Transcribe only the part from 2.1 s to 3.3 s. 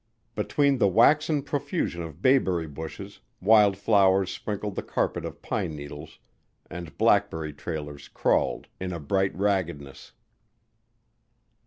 bayberry bushes,